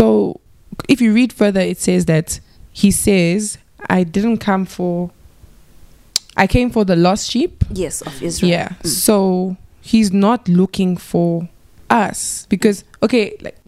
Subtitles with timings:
[0.00, 0.40] So
[0.88, 2.40] if you read further, it says that
[2.72, 3.58] he says,
[3.90, 5.10] I didn't come for,
[6.38, 7.62] I came for the lost sheep.
[7.70, 8.50] Yes, of Israel.
[8.50, 8.68] Yeah.
[8.82, 8.86] Mm.
[8.86, 11.50] So he's not looking for
[11.90, 13.58] us because, okay, like,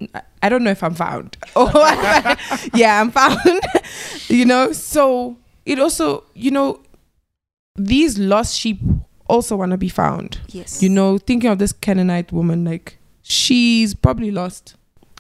[0.42, 1.37] I- don't know if I'm found.
[1.54, 1.71] Oh,
[2.72, 3.38] yeah, I'm found.
[4.28, 5.37] you know, so
[5.67, 6.80] it also, you know,
[7.76, 8.80] these lost sheep
[9.28, 10.83] also want to be found Yes.
[10.83, 14.76] you know, thinking of this Canaanite woman, like she's probably lost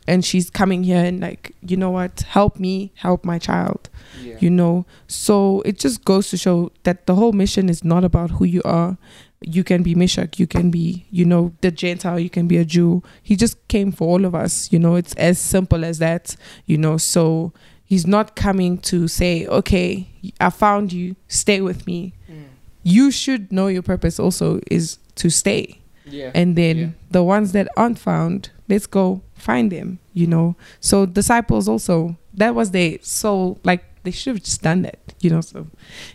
[0.06, 3.88] and she's coming here and like, you know what, help me, help my child,
[4.22, 4.36] Yeah.
[4.40, 4.84] you know.
[5.06, 8.62] So it just goes to show that the whole mission is not about who you
[8.64, 8.96] are.
[9.44, 12.64] You can be Meshach, you can be, you know, the Gentile, you can be a
[12.64, 13.02] Jew.
[13.22, 16.78] He just came for all of us, you know, it's as simple as that, you
[16.78, 16.96] know.
[16.96, 17.52] So
[17.84, 20.08] he's not coming to say, okay,
[20.40, 22.14] I found you, stay with me.
[22.30, 22.44] Mm.
[22.84, 26.30] You should know your purpose also is to stay Yeah.
[26.34, 26.88] and then Yeah.
[27.10, 32.54] the ones that aren't found let's go find them you know so disciples also that
[32.54, 35.66] was their soul like they should have just done that you know so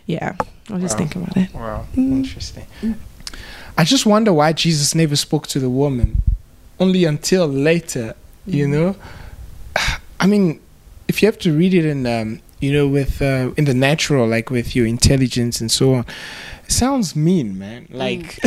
[0.06, 0.36] yeah
[0.70, 0.98] i'll just Wow.
[0.98, 1.86] think about it Wow.
[1.96, 2.12] Mm.
[2.12, 2.66] Interesting.
[3.76, 6.20] I just wonder why Jesus never spoke to the woman,
[6.80, 8.14] only until later.
[8.46, 8.70] You Mm.
[8.70, 8.96] know,
[10.20, 10.58] I mean,
[11.06, 14.26] if you have to read it in, um, you know, with uh, in the natural,
[14.26, 16.06] like with your intelligence and so on, it
[16.68, 17.88] sounds mean, man.
[17.90, 18.38] Like,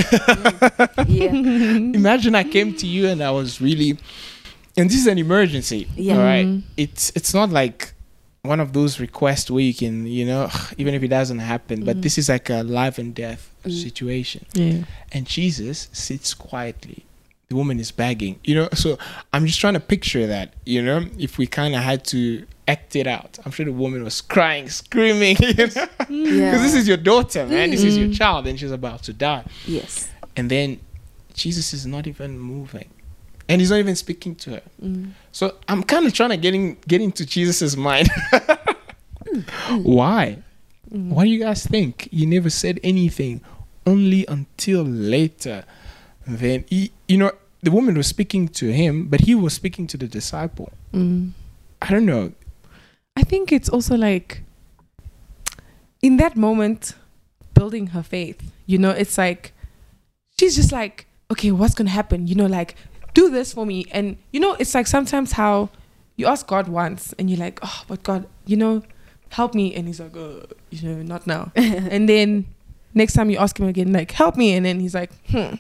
[1.08, 1.32] yeah.
[2.02, 3.98] imagine I came to you and I was really,
[4.78, 5.88] and this is an emergency.
[5.96, 6.18] Yeah.
[6.18, 6.46] All right.
[6.46, 6.64] Mm.
[6.78, 7.94] It's it's not like
[8.44, 11.98] one of those requests where you can, you know, even if it doesn't happen, but
[11.98, 12.02] Mhm.
[12.02, 13.72] this is like a life and death Mm.
[13.84, 14.46] situation.
[14.54, 17.06] yeah And Jesus sits quietly.
[17.50, 18.70] The woman is begging, you know.
[18.74, 18.98] So
[19.34, 22.96] I'm just trying to picture that, you know, if we kind of had to act
[22.96, 23.40] it out.
[23.46, 26.58] I'm sure the woman was crying, screaming, you know, because Yeah.
[26.58, 27.72] this is your daughter, man.
[27.72, 28.16] This is your Mm.
[28.18, 29.44] child, and she's about to die.
[29.68, 30.10] yes.
[30.36, 30.80] And then
[31.34, 32.90] Jesus is not even moving,
[33.50, 34.62] and he's not even speaking to her.
[34.82, 35.12] Mm.
[35.32, 38.10] So I'm kind of trying to get in, get into Jesus's mind.
[39.70, 40.38] Why?
[40.94, 41.10] Mm.
[41.10, 42.10] What do you guys think?
[42.12, 43.42] He never said anything,
[43.86, 45.64] only until later.
[46.28, 47.32] Then he, you know,
[47.64, 50.72] the woman was speaking to him, but he was speaking to the disciple.
[50.94, 51.32] Mm.
[51.82, 52.32] I don't know.
[53.16, 54.44] I think it's also like
[56.02, 56.96] in that moment
[57.54, 59.54] building her faith you know it's like
[60.40, 62.28] she's just like okay what's gonna happen?
[62.28, 62.76] You know like
[63.14, 63.86] do this for me.
[63.92, 65.70] And you know it's like sometimes how
[66.18, 68.82] you ask god once and you're like oh but god you know
[69.30, 69.74] help me.
[69.76, 70.42] And he's like uh,
[70.72, 71.52] you know not now.
[71.56, 72.48] And then
[72.94, 74.54] next time you ask him again like help me.
[74.54, 75.56] And then he's like hmm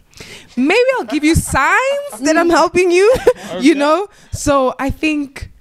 [0.57, 3.07] maybe i'll give you signs that i'm helping you
[3.59, 4.07] you know?
[4.31, 5.51] So i think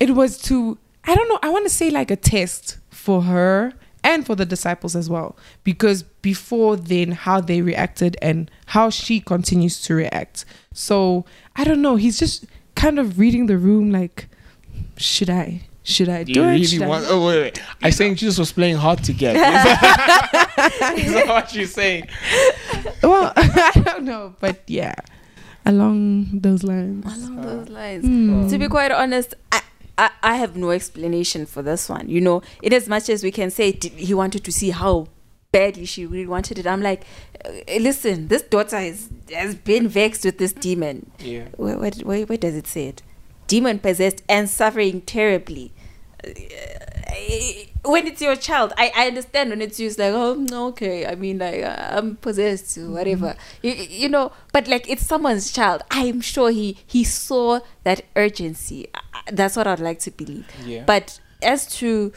[0.00, 3.72] it was to i don't know i want to say like a test for her
[4.04, 9.20] and for the disciples as well because before then how they reacted and how she
[9.20, 11.24] continues to react so
[11.56, 12.44] i don't know he's just
[12.74, 14.28] kind of reading the room like
[14.96, 17.04] should i should i Do do, you it really Should I want?
[17.04, 17.12] not?
[17.12, 17.62] Oh wait, wait.
[17.82, 19.36] I think Jesus was playing hard to get.
[19.36, 22.08] Is that, is that what you're saying?
[23.02, 24.94] well i don't know but yeah
[25.64, 28.04] along those lines Along those lines.
[28.04, 28.50] Mm.
[28.50, 29.60] To be quite honest, I,
[29.98, 32.08] I, I have no explanation for this one.
[32.08, 35.08] You know, in as much as we can say he wanted to see how
[35.50, 37.04] badly she really wanted it, I'm like,
[37.44, 41.10] uh, listen, this daughter is, has been vexed with this demon.
[41.18, 41.48] Yeah.
[41.56, 43.02] Where, where, where, where does it say it?
[43.48, 45.72] Demon possessed and suffering terribly.
[46.24, 46.28] Uh,
[47.84, 51.14] when it's your child, I, I understand when it's used like, oh, no, okay, I
[51.14, 53.34] mean, like, uh, I'm possessed, whatever.
[53.62, 55.82] You, you know, but like, it's someone's child.
[55.90, 58.88] I'm sure he, he saw that urgency.
[59.30, 60.46] That's what I'd like to believe.
[60.64, 60.84] Yeah.
[60.84, 62.12] But as to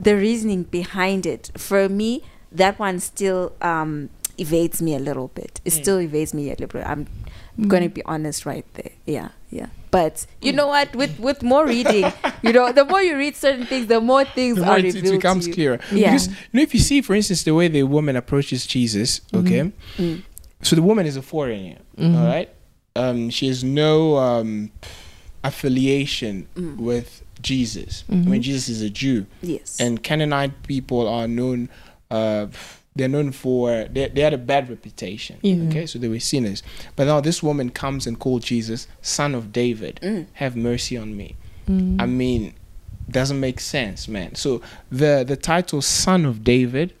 [0.00, 5.60] the reasoning behind it, for me, that one still um, evades me a little bit.
[5.64, 5.82] It Mm.
[5.82, 6.86] still evades me a little bit.
[6.86, 7.06] I'm
[7.58, 7.68] Mm.
[7.68, 8.90] going to be honest right there.
[9.06, 9.66] Yeah, yeah.
[9.92, 10.94] But you know what?
[10.96, 12.10] With with more reading,
[12.42, 14.84] you know, the more you read certain things, the more things the are more it,
[14.86, 15.54] revealed it becomes to you.
[15.54, 15.78] clearer.
[15.92, 16.10] Yeah.
[16.10, 19.70] Because you know, if you see, for instance, the way the woman approaches Jesus, okay,
[19.98, 20.22] Mm.
[20.62, 22.18] so the woman is a foreigner, Mhm.
[22.18, 22.48] all right.
[22.96, 24.70] Um, she has no um,
[25.44, 26.76] affiliation Mm.
[26.78, 28.04] with Jesus.
[28.10, 28.40] I mean, Mhm.
[28.40, 29.76] Jesus is a Jew, Yes.
[29.78, 31.68] and Canaanite people are known.
[32.10, 32.46] Uh,
[32.96, 35.38] they're known for they, they had a bad reputation.
[35.42, 35.68] Yeah.
[35.68, 36.62] Okay, so they were sinners.
[36.96, 40.00] But now this woman comes and called Jesus, son of David.
[40.02, 40.26] Mm.
[40.34, 41.36] Have mercy on me.
[41.68, 42.00] Mm.
[42.00, 42.54] I mean,
[43.10, 44.34] doesn't make sense, man.
[44.34, 44.60] So
[44.90, 46.94] the the title "Son of David"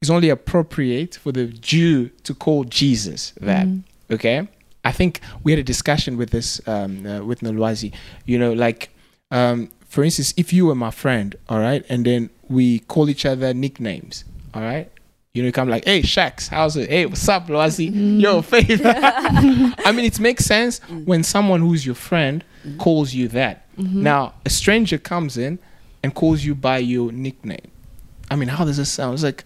[0.00, 3.66] is only appropriate for the Jew to call Jesus that.
[3.66, 3.82] Mm.
[4.10, 4.48] Okay,
[4.84, 7.92] I think we had a discussion with this um, uh, with Nolwazi.
[8.24, 8.90] You know, like
[9.32, 13.26] um, for instance, if you were my friend, all right, and then we call each
[13.26, 14.24] other nicknames,
[14.54, 14.90] all right.
[15.32, 16.90] You know, you come like, hey, Shax, how's it?
[16.90, 17.88] Hey, what's up, Loazi?
[17.88, 18.20] Mm-hmm.
[18.20, 18.82] Yo, Faith.
[18.84, 21.06] I mean, it makes sense mm.
[21.06, 22.78] when someone who's your friend mm.
[22.78, 23.68] calls you that.
[23.76, 24.02] Mm-hmm.
[24.02, 25.60] Now, a stranger comes in
[26.02, 27.70] and calls you by your nickname.
[28.28, 29.14] I mean, how does this sound?
[29.14, 29.44] It's like,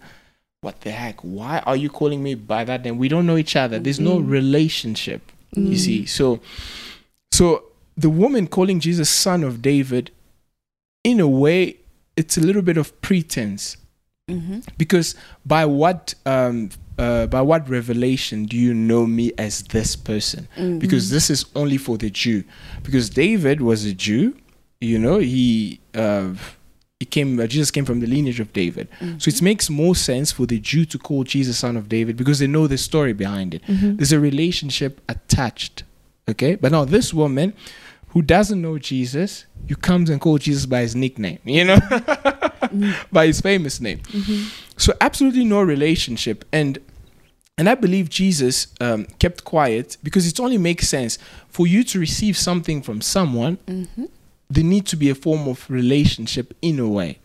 [0.61, 1.21] what the heck?
[1.21, 2.97] Why are you calling me by that name?
[2.97, 3.77] We don't know each other.
[3.77, 4.29] There's no mm-hmm.
[4.29, 5.31] relationship.
[5.51, 5.77] You mm.
[5.77, 6.41] see, so
[7.31, 7.65] so
[7.95, 10.11] the woman calling Jesus son of David,
[11.03, 11.77] in a way,
[12.17, 13.77] it's a little bit of pretense
[14.29, 14.59] Mm-hmm.
[14.79, 15.13] because
[15.45, 20.47] by what um uh, by what revelation do you know me as this person?
[20.79, 22.43] Because this is only for the Jew.
[22.83, 24.35] Because David was a Jew,
[24.81, 26.29] you know, he uh,
[26.99, 27.39] he came.
[27.39, 28.87] Uh, Jesus came from the lineage of David,
[29.19, 32.39] so it makes more sense for the Jew to call Jesus son of David because
[32.39, 33.61] they know the story behind it.
[33.67, 35.83] There's a relationship attached.
[36.29, 37.53] Okay, but now this woman
[38.09, 41.75] who doesn't know Jesus, you comes and call Jesus by his nickname, you know,
[43.11, 43.99] by his famous name.
[43.99, 44.49] Mm-hmm.
[44.77, 46.79] So absolutely no relationship, and
[47.57, 51.17] and I believe Jesus um, kept quiet because it only makes sense
[51.47, 53.57] for you to receive something from someone.
[53.67, 54.05] Mm-hmm.
[54.49, 57.19] There need to be a form of relationship in a way.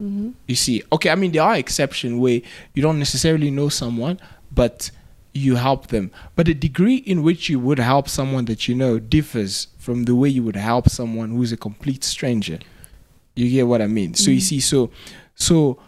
[0.00, 0.30] Mm-hmm.
[0.46, 2.40] You see, okay, I mean there are exceptions where
[2.74, 4.20] you don't necessarily know someone,
[4.52, 4.90] but
[5.32, 6.10] you help them.
[6.36, 10.14] But the degree in which you would help someone that you know differs from the
[10.14, 12.58] way you would help someone who's a complete stranger.
[13.34, 14.14] You get what I mean?
[14.14, 14.42] So you mm.
[14.42, 14.90] see, so
[15.34, 15.78] so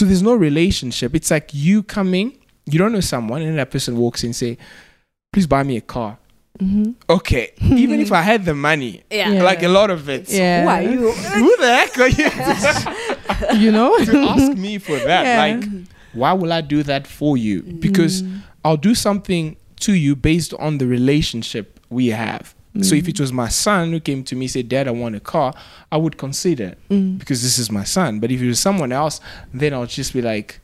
[0.00, 1.14] so there's no relationship.
[1.14, 4.58] It's like you coming, you don't know someone, and that person walks in and say,
[5.32, 6.18] Please buy me a car.
[6.58, 6.92] Mm-hmm.
[7.10, 7.52] Okay.
[7.60, 9.30] Even if I had the money, Yeah.
[9.30, 9.42] Yeah.
[9.42, 10.30] like a lot of it.
[10.30, 10.62] Yeah.
[10.62, 11.12] Who are you?
[11.12, 13.56] Who the heck are you?
[13.60, 13.96] You know?
[14.02, 15.24] to ask me for that.
[15.24, 15.56] Yeah.
[15.56, 17.62] Like, why will I do that for you?
[17.62, 18.40] Because mm.
[18.64, 22.54] I'll do something to you based on the relationship we have.
[22.82, 23.08] So if mm.
[23.08, 25.54] it was my son who came to me said, "Dad, I want a car,"
[25.90, 27.18] I would consider mm.
[27.18, 28.20] because this is my son.
[28.20, 29.20] But if it was someone else,
[29.52, 30.60] then I'll just be like,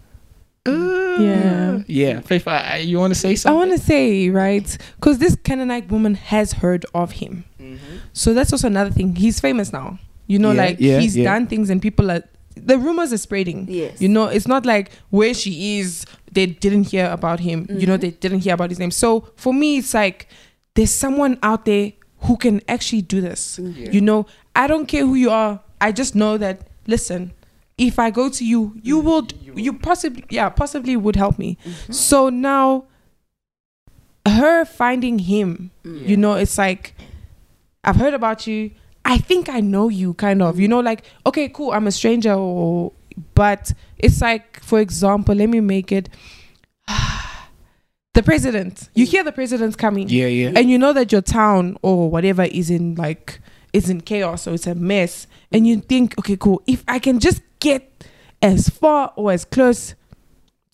[0.67, 1.82] yeah.
[1.87, 3.56] "Yeah, Faith, I, I- you want to say something?
[3.56, 4.79] I want to say, right?
[4.97, 7.44] Because this Canaanite woman has heard of him.
[7.61, 7.97] Mm-hmm.
[8.12, 9.17] So that's also another thing.
[9.17, 9.99] He's famous now.
[10.26, 10.56] You know, Mm-hmm.
[10.56, 11.25] Yeah, like yeah, he's yeah.
[11.25, 12.23] done things and people are.
[12.55, 13.67] The rumors are spreading.
[13.69, 14.00] Yes.
[14.00, 17.67] You know, it's not like where she is, they didn't hear about him.
[17.70, 18.00] You know, mm-hmm.
[18.03, 18.91] they didn't hear about his name.
[18.91, 20.29] So for me, it's like
[20.75, 21.93] there's someone out there
[22.23, 23.59] who can actually do this.
[23.59, 25.61] You know, I don't care who you are.
[25.81, 27.33] I just know that, listen,
[27.79, 31.59] if I go to you, you will, you possibly, yeah, possibly would help me.
[31.91, 32.85] So now,
[34.27, 36.95] her finding him, you know, it's like,
[37.83, 38.71] I've heard about you.
[39.05, 40.61] I think I know you, kind of.
[40.61, 42.93] You know, like, okay, cool, I'm a stranger, or,
[43.35, 46.09] but it's like, for example, let me make it
[48.14, 48.91] the president.
[48.94, 50.53] You hear the president's coming, Yeah, yeah.
[50.55, 53.41] and you know that your town or whatever is in like
[53.73, 57.19] is in chaos or it's a mess, and you think, okay, cool, if I can
[57.20, 58.06] just get
[58.43, 59.94] as far or as close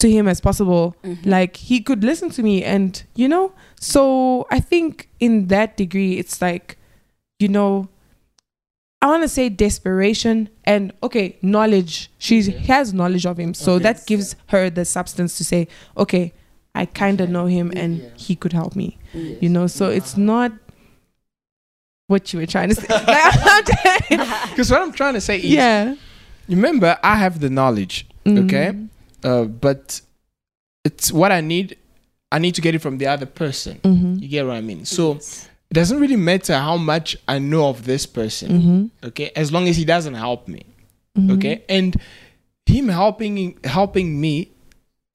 [0.01, 1.29] to him as possible, mm-hmm.
[1.29, 6.19] like he could listen to me, and you know, so I think in that degree,
[6.19, 6.77] it's like,
[7.39, 7.89] you know,
[9.01, 12.11] I want to say desperation and okay, knowledge.
[12.19, 12.65] She mm-hmm.
[12.65, 16.33] has knowledge of him, so that gives her the substance to say, okay,
[16.75, 18.99] I kind of know him and he could help me.
[19.15, 20.53] You know, so it's not
[22.07, 22.87] what you were trying to say.
[22.89, 25.95] Like, I'm trying- Because what I'm trying to say is, yeah.
[26.49, 28.75] remember, I have the knowledge, okay?
[29.25, 30.01] Uh, but
[30.85, 31.77] it's what I need.
[32.31, 33.81] I need to get it from the other person.
[33.83, 34.15] Mm-hmm.
[34.21, 34.85] You get what I mean?
[34.85, 39.07] So it doesn't really matter how much I know of this person, Mm-hmm.
[39.09, 39.31] okay?
[39.35, 40.63] As long as he doesn't help me,
[41.31, 41.65] okay?
[41.69, 41.97] And
[42.67, 44.51] him helping helping me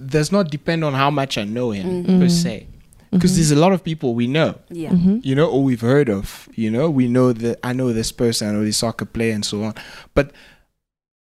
[0.07, 2.19] does not depend on how much I know him mm-hmm.
[2.19, 3.17] per se, mm-hmm.
[3.17, 4.91] because there's a lot of people we know, Yeah.
[4.91, 5.19] Mm-hmm.
[5.23, 8.49] you know, or we've heard of, you know, we know that I know this person,
[8.49, 9.75] I know this soccer player, and so on,
[10.13, 10.31] but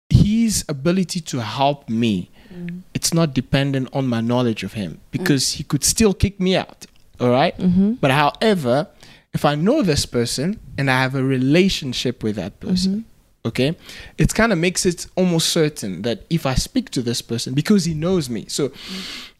[0.10, 2.82] his ability to help me mm.
[2.94, 4.96] it's not dependent on my knowledge of him.
[4.96, 5.00] Mm.
[5.12, 6.86] Because he could still kick me out
[7.22, 7.58] all right?
[7.58, 7.94] Mm-hmm.
[7.94, 8.88] but however
[9.34, 13.11] if i know this person and i have a relationship with that person mm-hmm.
[13.44, 13.76] Okay
[14.18, 17.86] it kind of makes it almost certain that if i speak to this person because
[17.86, 18.46] he knows me.
[18.48, 18.72] So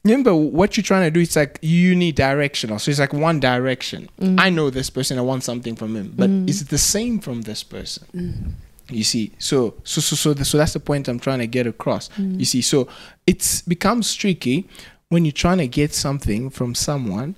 [0.04, 4.10] remember what you're trying to do it's like unidirectional so it's like one direction.
[4.20, 4.40] Mm.
[4.40, 6.14] I know this person i want something from him.
[6.16, 6.50] But mm.
[6.50, 8.08] is it the same from this person?
[8.14, 8.52] Mm.
[8.90, 12.10] You see so so so so, so that's the point i'm trying to get across.
[12.18, 12.88] You see so
[13.28, 14.68] it becomes tricky
[15.10, 17.36] when you're trying to get something from someone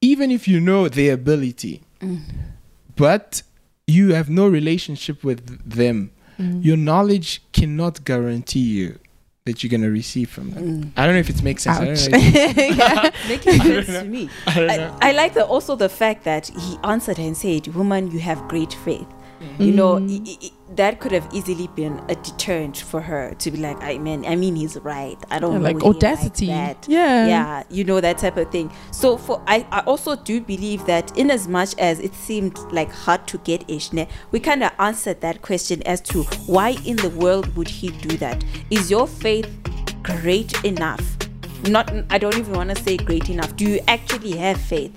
[0.00, 1.82] even if you know their ability.
[2.96, 3.42] But
[3.86, 6.64] you have no relationship with them mm.
[6.64, 8.98] your knowledge cannot guarantee you
[9.44, 10.90] that you're going to receive from them mm.
[10.96, 12.08] i don't know if it makes sense I Ouch.
[12.10, 14.28] know Making sense to me.
[14.46, 15.08] I I.
[15.08, 18.46] I like the, also the fact that he answered her and said, "Woman, you have
[18.48, 19.06] great faith."
[19.58, 20.10] You know, Mm.
[20.10, 23.82] i- i- i- that could have easily been a deterrent for her to be like,
[23.82, 25.16] I mean, I mean, he's right.
[25.30, 26.46] I don't Yeah, know like audacity.
[26.46, 26.86] that.
[26.88, 27.26] Yeah.
[27.26, 31.16] yeah you know that type of thing so for i, I also do believe that
[31.18, 35.20] in as much as it seemed like hard to get ishne we kind of answered
[35.22, 39.48] that question as to why in the world would he do that is your faith
[40.02, 41.16] great enough
[41.68, 44.92] not i don't even want to say great enough do you actually have faith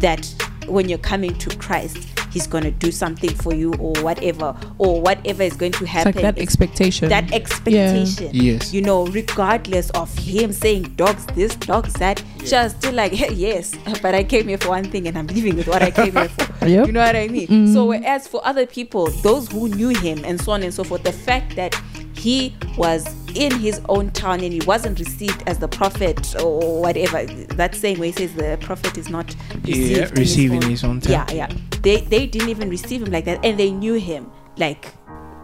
[0.00, 0.26] that
[0.66, 1.98] when you're coming to christ
[2.30, 5.92] he's going to do something for you or whatever or whatever is going to It's
[5.92, 7.08] happen like that is expectation.
[7.08, 8.72] that expectation Yes.
[8.72, 13.74] you know regardless of him saying dogs this dogs that just still like hey, yes
[14.02, 16.28] but i came here for one thing and i'm leaving with what i came here
[16.28, 16.86] for Yep.
[16.86, 17.72] you know what i mean mm.
[17.72, 21.02] so whereas for other people those who knew him and so on and so forth
[21.04, 21.74] the fact that
[22.14, 23.06] he was
[23.36, 27.98] in his own town and he wasn't received as the prophet or whatever that saying
[27.98, 29.26] where he says the prophet is not
[29.64, 31.12] received Yeah, in received in own- his own town.
[31.12, 34.92] yeah yeah they they didn't even receive him like that and they knew him like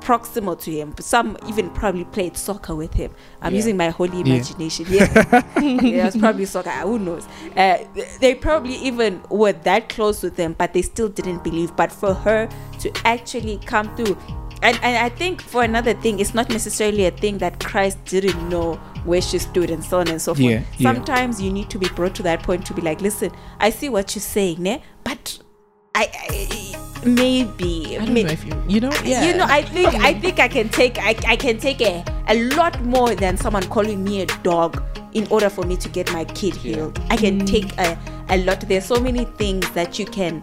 [0.00, 3.11] proximal to him some even probably played soccer with him
[3.41, 3.57] i'm Yeah.
[3.57, 4.35] using my holy Yeah.
[4.35, 7.26] imagination yeah, yeah it's probably soccer who knows
[7.57, 7.79] uh,
[8.21, 12.12] they probably even were that close with him but they still didn't believe but for
[12.12, 12.49] her
[12.81, 14.17] to actually come through
[14.62, 18.49] and, and I think for another thing, it's not necessarily a thing that Christ didn't
[18.49, 20.41] know where she stood and so on and so forth.
[20.41, 20.93] Yeah, yeah.
[20.95, 23.91] Sometimes you need to be brought to that point to be like, listen, I see
[23.91, 24.83] what you're saying, ne?
[25.97, 29.25] I, I maybe, I don't know if you, you know, yeah.
[29.25, 32.49] you know, I think I think I can take I, I can take a, a
[32.57, 34.83] lot more than someone calling me a dog
[35.13, 36.99] in order for me to get my kid healed.
[37.11, 37.47] I can mm.
[37.47, 37.97] take a,
[38.29, 38.61] a lot.
[38.63, 40.43] There's so many things that you can.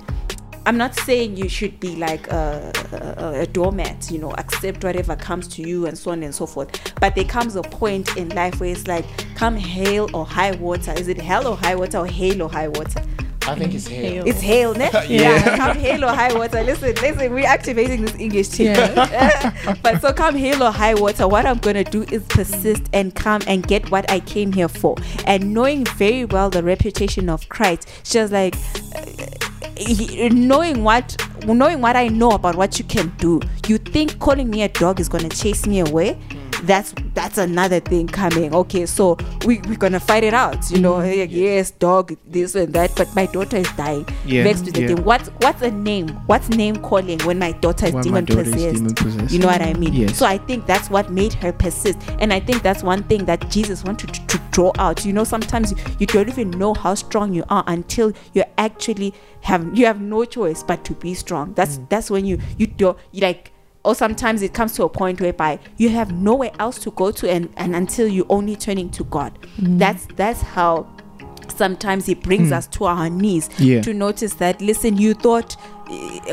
[0.66, 2.72] I'm not saying you should be like a,
[3.18, 6.46] a, a doormat, you know, accept whatever comes to you and so on and so
[6.46, 6.94] forth.
[7.02, 9.06] But there comes a point in life where it's like,
[9.36, 10.94] come hail or high water.
[10.94, 13.02] Is it hell or high water or hail or high water?
[13.52, 14.26] I think it's hail.
[14.26, 14.90] It's hail, ne?
[15.08, 15.58] yeah.
[15.58, 16.64] Come hail or high water.
[16.64, 18.64] Listen, listen, we're activating this English too.
[18.64, 19.76] Yeah.
[19.84, 23.42] but so come hail or high water, what I'm gonna do is persist and come
[23.48, 24.96] and get what I came here for.
[25.26, 28.56] And knowing very well the reputation of Christ, she was like
[28.96, 29.06] uh,
[29.76, 34.50] he- knowing what knowing what I know about what you can do, you think calling
[34.50, 36.18] me a dog is gonna chase me away?
[36.64, 38.54] That's that's another thing coming.
[38.54, 40.70] Okay, so we we're gonna fight it out.
[40.70, 41.20] You know, Mm-hmm.
[41.22, 42.94] like, yes, dog, this and that.
[42.96, 44.06] But my daughter is dying.
[44.26, 44.88] Yeah, Next to the yeah.
[44.90, 46.10] thing, what's what's a name?
[46.28, 48.76] What's name calling when my daughter is demon daughter is possessed?
[48.78, 49.34] demon-possessed.
[49.34, 49.94] You know what I mean?
[49.94, 50.18] Yes.
[50.18, 53.50] So I think that's what made her persist, and I think that's one thing that
[53.50, 55.04] Jesus wanted to, to draw out.
[55.06, 59.14] You know, sometimes you, you don't even know how strong you are until you actually
[59.42, 61.54] have you have no choice but to be strong.
[61.54, 61.90] That's Mm.
[61.90, 63.52] that's when you you do you like.
[63.84, 67.30] Or sometimes it comes to a point whereby you have nowhere else to go to,
[67.30, 69.38] and, and until you only turning to God.
[69.58, 69.80] Mm.
[69.80, 70.88] That's that's how
[71.48, 72.54] sometimes He brings hmm.
[72.54, 73.50] us to our knees.
[73.58, 73.82] Yeah.
[73.82, 74.62] to notice that.
[74.62, 75.56] Listen, you thought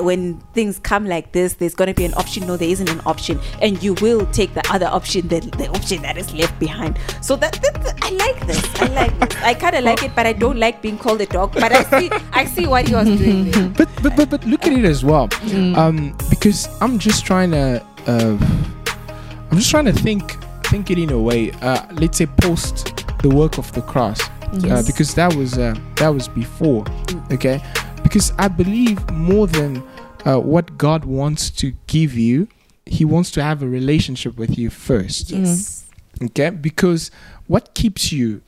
[0.01, 2.47] when things come like this, there's going to be an option.
[2.47, 6.03] No, there isn't an option, and you will take the other option, the, the option
[6.03, 6.99] that is left behind.
[7.23, 8.81] So that, that, I like this.
[8.81, 9.43] I like this.
[9.43, 11.53] I kind of like it, but I don't like being called a dog.
[11.55, 13.51] But I see, I see what he was doing.
[13.51, 13.69] There.
[13.77, 15.29] but but but but look at it as well
[15.77, 18.37] um because i'm just trying to uh
[19.51, 23.29] i'm just trying to think think it in a way uh let's say post the
[23.29, 24.21] work of the cross
[24.71, 26.85] uh, because that was uh, that was before
[27.31, 27.63] okay
[28.09, 29.71] because i believe more than
[30.25, 32.49] uh, what god wants to give you
[32.87, 35.85] he wants to have a relationship with you first Yes.
[36.23, 37.11] okay because
[37.47, 38.41] what keeps you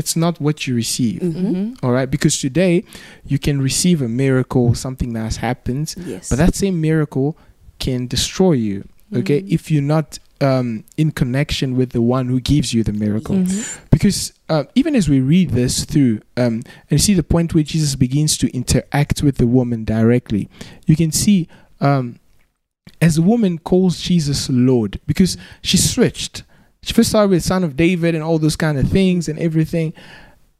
[0.00, 1.76] it's not what you receive Mhm.
[1.82, 2.84] all right because today
[3.26, 6.28] you can receive a miracle something that has happened Yes.
[6.28, 7.36] but that same miracle
[7.78, 8.84] can destroy you
[9.20, 9.52] okay Mm.
[9.56, 13.36] if you're not um, in connection with the one who gives you the miracle.
[13.36, 13.80] Mhm.
[13.90, 17.64] because uh, even as we read this through um, and you see the point where
[17.64, 20.48] jesus begins to interact with the woman directly
[20.86, 21.48] you can see
[21.80, 22.18] um,
[23.00, 26.44] as the woman calls jesus lord because she switched.
[26.82, 29.92] She first started with son of david and all those kind of things and everything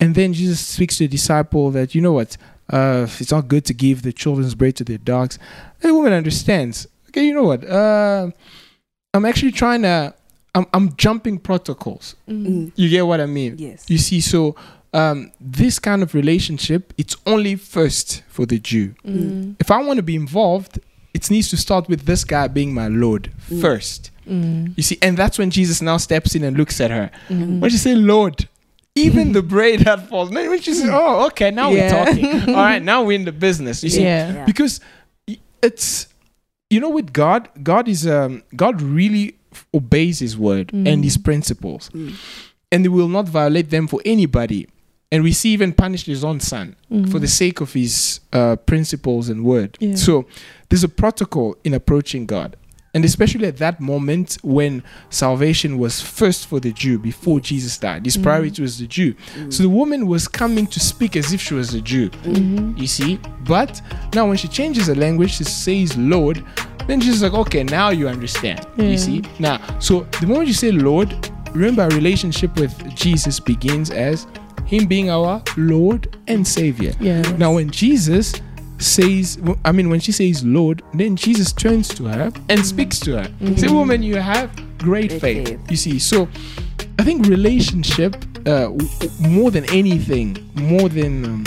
[0.01, 2.37] and then jesus speaks to the disciple that you know what?
[2.71, 5.39] Uh, it's not good to give the children's bread to their dogs.
[5.81, 6.87] The woman understands.
[7.09, 7.65] Okay you know what?
[7.65, 8.31] Uh,
[9.19, 10.15] i'm actually trying to
[10.55, 12.73] I'm, I'm jumping protocols Mm.
[12.75, 13.53] you get what I mean?
[13.59, 13.85] Yes.
[13.89, 14.41] You see, so
[14.95, 18.95] um, this kind of relationship, it's only first for the Jew.
[19.05, 19.57] Mm.
[19.61, 20.81] If I want to be involved,
[21.13, 23.61] it needs to start with this guy being my Lord Mm.
[23.61, 24.11] first.
[24.27, 24.73] Mm.
[24.77, 27.11] You see, and that's when Jesus now steps in and looks at her.
[27.29, 27.61] Mm.
[27.61, 28.49] When she say Lord,
[28.95, 30.31] even the braid that falls.
[30.31, 31.77] When she says, "Oh, okay, now Yeah.
[31.77, 32.55] we're talking.
[32.55, 34.03] All right, now we're in the business." You see.
[34.03, 34.45] Yeah.
[34.47, 34.81] because
[35.63, 36.09] it's
[36.71, 39.35] you know with God, God is um God really
[39.75, 40.87] obeys His word Mm.
[40.93, 42.13] and His principles Mm.
[42.73, 44.67] and he will not violate them for anybody.
[45.11, 46.77] and we see even punished his own son
[47.11, 49.71] for the sake of his uh, principles and word.
[49.81, 49.95] Yeah.
[49.97, 50.27] So
[50.69, 52.57] there's a protocol in approaching God.
[52.95, 58.05] And especially at that moment when salvation was first for the Jew before Jesus died,
[58.05, 58.23] his mm.
[58.23, 59.15] priority was the Jew.
[59.35, 59.53] Mm.
[59.53, 62.77] So the woman was coming to speak as if she was a Jew, mm-hmm.
[62.79, 63.21] you see.
[63.41, 63.81] But
[64.15, 66.45] now when she changes the language, she says Lord,
[66.87, 68.85] then she's like, okay, now you understand, Yeah.
[68.87, 69.23] you see.
[69.39, 74.27] Now, so the moment you say Lord, remember our relationship with Jesus begins as
[74.65, 76.93] him being our Lord and Savior.
[77.01, 77.23] Yeah.
[77.37, 78.35] Now, when Jesus
[78.79, 83.23] says, I mean, when she says Lord, then Jesus turns to her and speaks to
[83.23, 83.57] her.
[83.57, 85.49] Say, woman, you have great Great faith.
[85.49, 85.71] faith.
[85.71, 86.29] You see, so
[86.99, 88.15] I think relationship,
[88.47, 88.89] uh, w-
[89.21, 91.45] more than anything, more than um,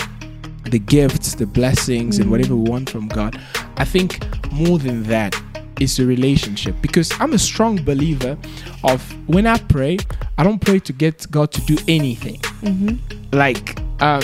[0.66, 3.40] the gifts, the blessings, and whatever we want from God,
[3.78, 4.20] I think
[4.52, 5.36] more than that
[5.80, 6.76] is the relationship.
[6.82, 8.38] Because I'm a strong believer
[8.84, 9.98] of when I pray,
[10.38, 12.40] I don't pray to get God to do anything
[13.34, 14.22] like um,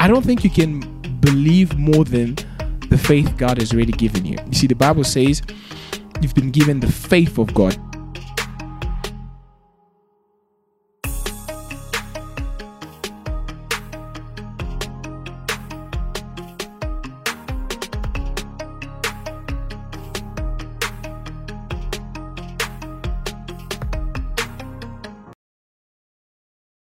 [0.00, 0.80] I don't think you can
[1.20, 2.36] believe more than
[2.88, 4.38] the faith God has already given you.
[4.46, 5.42] You see, the Bible says
[6.20, 7.76] you've been given the faith of God.